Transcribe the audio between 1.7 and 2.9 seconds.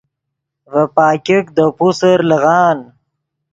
پوسر لیغان